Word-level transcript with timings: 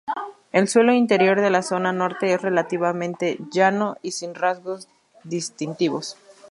El 0.51 0.67
suelo 0.67 0.93
interior 0.93 1.41
de 1.41 1.51
la 1.51 1.61
zona 1.61 1.93
norte 1.93 2.33
es 2.33 2.41
relativamente 2.41 3.37
llano 3.51 3.97
y 4.01 4.13
sin 4.13 4.33
rasgos 4.33 4.87
distintivos. 5.23 6.17